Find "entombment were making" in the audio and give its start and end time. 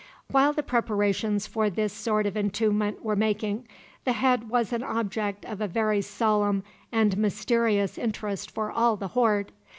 2.35-3.67